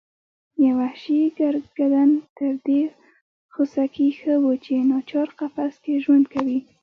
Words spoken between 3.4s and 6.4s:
خوسکي ښه و چې ناچار قفس کې ژوند